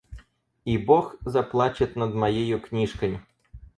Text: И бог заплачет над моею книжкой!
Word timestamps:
И 0.65 0.79
бог 0.79 1.17
заплачет 1.25 1.95
над 1.95 2.15
моею 2.15 2.59
книжкой! 2.59 3.19